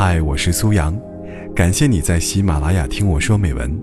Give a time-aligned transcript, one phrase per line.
[0.00, 0.96] 嗨，我是苏阳，
[1.56, 3.76] 感谢你在喜马拉雅听我说美文。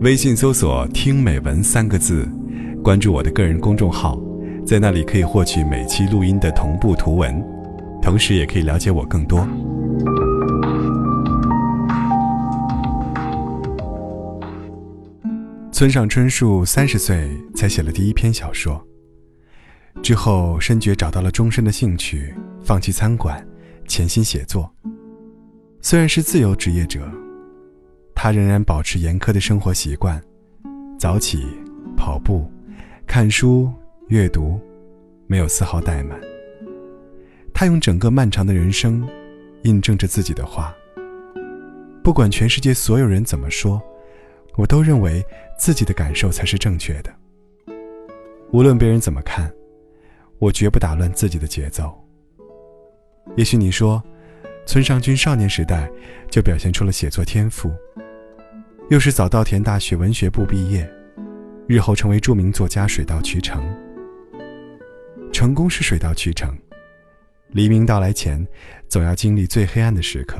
[0.00, 2.28] 微信搜索“听美文”三个字，
[2.80, 4.16] 关注我的个人公众号，
[4.64, 7.44] 在那里可以获取每期录音的同步图文，
[8.00, 9.44] 同时也可以了解我更多。
[15.72, 18.80] 村上春树三十岁才写了第一篇小说，
[20.04, 22.32] 之后深觉找到了终身的兴趣，
[22.62, 23.44] 放弃餐馆，
[23.88, 24.72] 潜心写作。
[25.84, 27.10] 虽然是自由职业者，
[28.14, 30.22] 他仍然保持严苛的生活习惯，
[30.96, 31.44] 早起、
[31.96, 32.48] 跑步、
[33.04, 33.68] 看书、
[34.06, 34.60] 阅读，
[35.26, 36.16] 没有丝毫怠慢。
[37.52, 39.04] 他用整个漫长的人生，
[39.64, 40.72] 印证着自己的话：
[42.04, 43.82] 不管全世界所有人怎么说，
[44.54, 45.20] 我都认为
[45.58, 47.12] 自己的感受才是正确的。
[48.52, 49.52] 无论别人怎么看，
[50.38, 51.92] 我绝不打乱自己的节奏。
[53.34, 54.00] 也许你说。
[54.64, 55.90] 村上君少年时代
[56.30, 57.70] 就表现出了写作天赋，
[58.90, 60.88] 又是早稻田大学文学部毕业，
[61.66, 63.62] 日后成为著名作家，水到渠成。
[65.32, 66.56] 成功是水到渠成，
[67.48, 68.46] 黎明到来前，
[68.88, 70.38] 总要经历最黑暗的时刻。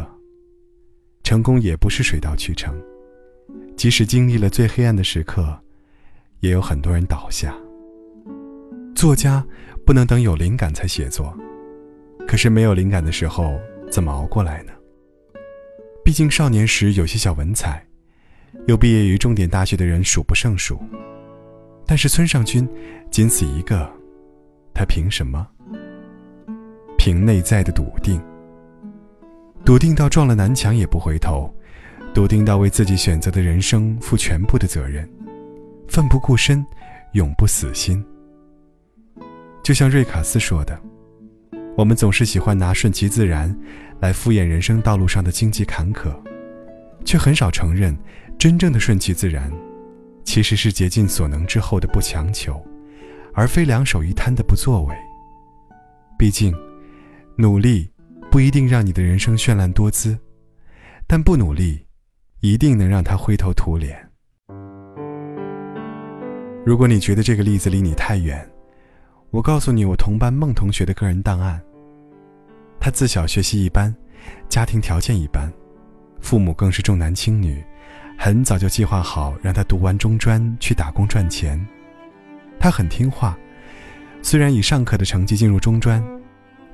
[1.25, 2.81] 成功也不是水到渠成，
[3.77, 5.59] 即使经历了最黑暗的时刻，
[6.41, 7.55] 也有很多人倒下。
[8.95, 9.45] 作家
[9.85, 11.37] 不能等有灵感才写作，
[12.27, 13.61] 可是没有灵感的时候。
[13.93, 14.73] 怎么熬过来呢？
[16.03, 17.87] 毕竟少年时有些小文采，
[18.67, 20.81] 又毕业于重点大学的人数不胜数。
[21.85, 22.67] 但是村上君
[23.11, 23.87] 仅此一个，
[24.73, 25.47] 他凭什么？
[26.97, 28.19] 凭内在的笃定，
[29.63, 31.55] 笃定到撞了南墙也不回头，
[32.15, 35.07] 笃定到为自己选择的人生负全部的责任，
[35.87, 36.65] 奋不顾身，
[37.13, 38.03] 永不死心。
[39.63, 40.81] 就像瑞卡斯说的。
[41.77, 43.55] 我们总是喜欢拿顺其自然
[44.01, 46.15] 来敷衍人生道路上的荆棘坎坷，
[47.05, 47.97] 却很少承认，
[48.39, 49.51] 真正的顺其自然，
[50.25, 52.63] 其实是竭尽所能之后的不强求，
[53.33, 54.95] 而非两手一摊的不作为。
[56.19, 56.55] 毕竟，
[57.37, 57.91] 努力
[58.31, 60.19] 不一定让你的人生绚烂多姿，
[61.07, 61.87] 但不努力，
[62.41, 63.99] 一定能让他灰头土脸。
[66.67, 68.47] 如果你觉得这个例子离你太远，
[69.33, 71.59] 我告诉你，我同班孟同学的个人档案。
[72.79, 73.95] 他自小学习一般，
[74.47, 75.51] 家庭条件一般，
[76.21, 77.65] 父母更是重男轻女，
[78.19, 81.59] 很早就计划好让他读完中专去打工赚钱。
[82.61, 83.35] 他很听话，
[84.21, 86.05] 虽然以上课的成绩进入中专，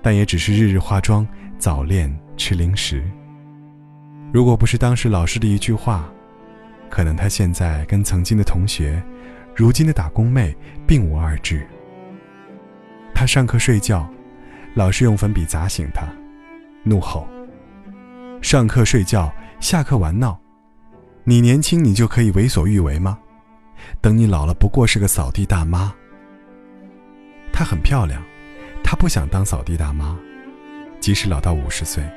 [0.02, 1.24] 但也只是日日化妆、
[1.60, 3.08] 早恋、吃零食。
[4.32, 6.12] 如果不是当时老师的一句话，
[6.90, 9.00] 可能他现在跟曾经的同学，
[9.54, 10.52] 如今的打工妹
[10.88, 11.64] 并无二致。
[13.18, 14.08] 他上课睡觉，
[14.74, 16.06] 老师用粉笔砸醒他，
[16.84, 17.26] 怒吼
[18.40, 20.38] ：“上课睡觉，下课玩闹，
[21.24, 23.18] 你年轻你就可以为所欲为吗？
[24.00, 25.92] 等你老了，不过是个扫地大妈。”
[27.52, 28.22] 她很漂亮，
[28.84, 30.16] 她不想当扫地大妈，
[31.00, 32.08] 即使老到五十岁，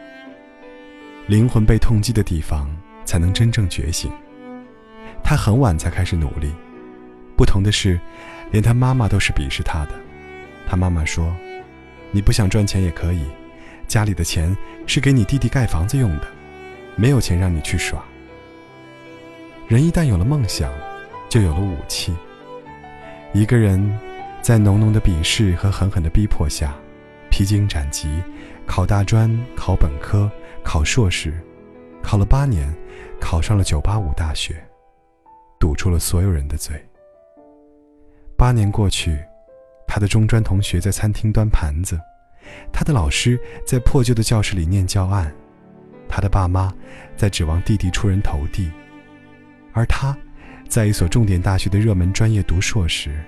[1.25, 2.69] 灵魂被痛击的地方
[3.06, 4.12] 才能真正觉醒。
[5.23, 6.53] 她很晚才开始努力，
[7.35, 8.00] 不同的是，
[8.51, 9.94] 连她妈妈都是鄙视她的。
[10.72, 11.36] 他妈妈说
[12.12, 13.26] ：“你不想赚钱也可以，
[13.90, 14.56] 家里的钱
[14.88, 16.28] 是给你弟弟盖房子用的，
[16.96, 18.02] 没有钱让你去耍。”
[19.68, 20.72] 人一旦有了梦想，
[21.28, 22.16] 就有了武器。
[23.34, 24.00] 一个人
[24.42, 26.74] 在浓浓的鄙视和狠狠的逼迫下，
[27.30, 28.08] 披荆斩棘，
[28.66, 30.31] 考大专、考本科、
[30.64, 31.34] 考硕士，
[32.02, 32.74] 考了八年，
[33.20, 34.56] 考上了九八五大学，
[35.60, 36.81] 堵住了所有人的嘴。
[38.38, 39.22] 八年过去。
[39.94, 42.00] 他的中专同学在餐厅端盘子，
[42.72, 45.29] 他的老师在破旧的教室里念教案，
[46.07, 46.74] 他的爸妈
[47.18, 48.72] 在指望弟弟出人头地，
[49.74, 50.18] 而他，
[50.69, 53.22] 在一所重点大学的热门专业读硕士，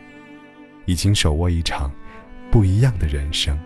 [0.86, 1.92] 已经手握一场
[2.50, 3.60] 不一样的人生。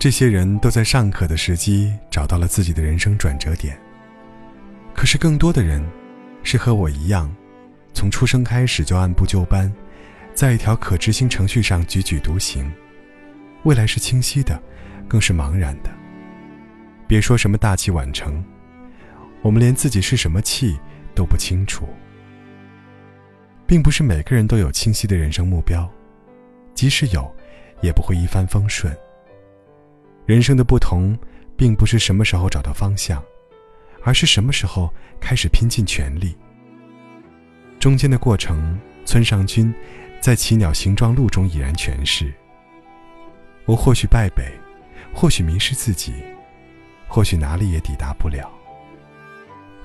[0.00, 3.80] 这些人都在上课的时机找到了自己的人生转折点，
[4.96, 5.80] 可是更多的人，
[6.42, 7.32] 是和我一样，
[7.94, 9.72] 从出生开始就按部就班。
[10.38, 12.72] 在一条可执行程序上踽踽独行，
[13.64, 14.56] 未来是清晰的，
[15.08, 15.90] 更是茫然的。
[17.08, 18.44] 别说什么大器晚成，
[19.42, 20.78] 我们连自己是什么气
[21.12, 21.88] 都不清楚。
[23.66, 25.92] 并不是每个人都有清晰的人生目标，
[26.72, 27.28] 即使有，
[27.82, 28.96] 也不会一帆风顺。
[30.24, 31.18] 人生的不同，
[31.56, 33.20] 并不是什么时候找到方向，
[34.04, 34.88] 而是什么时候
[35.18, 36.36] 开始拼尽全力。
[37.80, 39.74] 中间的过程，村上君。
[40.28, 42.30] 在奇鸟形状录中已然诠释。
[43.64, 44.44] 我或许败北，
[45.10, 46.12] 或许迷失自己，
[47.06, 48.52] 或许哪里也抵达不了。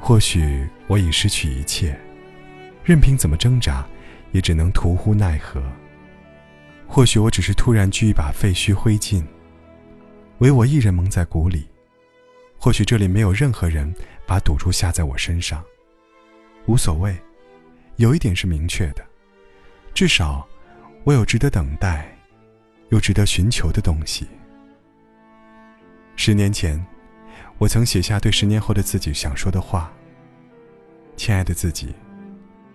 [0.02, 1.98] 或许我已失去一切，
[2.84, 3.88] 任凭怎么挣扎，
[4.34, 5.64] 也只能徒呼奈何。
[6.90, 9.24] 或许我只是突然居一把废墟灰烬，
[10.40, 11.66] 唯我一人蒙在鼓里。
[12.58, 13.96] 或许这里没有任何人
[14.28, 15.64] 把赌注下在我身上，
[16.66, 17.16] 无所谓。
[17.96, 19.06] 有一点是明确的，
[19.94, 20.48] 至少
[21.04, 22.18] 我有值得等待，
[22.90, 24.28] 又值得寻求的东西。
[26.16, 26.84] 十年前，
[27.60, 29.92] 我曾写下对十年后的自己想说的话。
[31.16, 31.94] 亲爱的自己，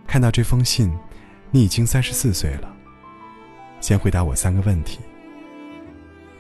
[0.06, 0.96] 看到这封信，
[1.50, 2.72] 你已经三十四岁了。
[3.80, 5.00] 先回答我三个问题：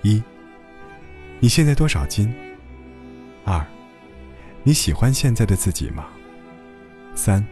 [0.02, 0.22] 一，
[1.40, 2.32] 你现在多少斤？
[3.44, 3.66] 二，
[4.62, 6.06] 你喜欢现在的自己吗？
[7.16, 7.44] 三，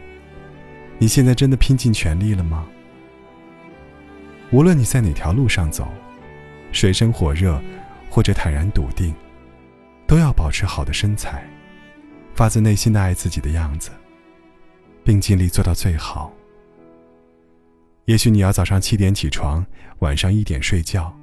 [0.97, 2.65] 你现在真的拼尽全力了吗？
[4.51, 5.87] 无论你在哪条路上走，
[6.71, 7.61] 水深火热，
[8.09, 9.13] 或者坦然笃定。
[10.07, 11.45] 都要保持好的身材，
[12.33, 13.91] 发自内心的爱自己的样子，
[15.03, 16.31] 并尽力做到最好。
[18.05, 19.65] 也许你要早上七点起床，
[19.99, 21.13] 晚上一点睡觉，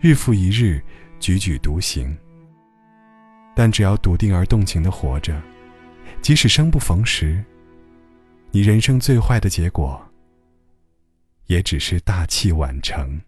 [0.00, 0.82] 日复一日，
[1.20, 2.16] 踽踽独行。
[3.54, 5.38] 但只要笃定而动情的活着，
[6.22, 7.44] 即使生不逢时，
[8.50, 10.00] 你人生最坏的结果，
[11.48, 13.20] 也只是大器晚成。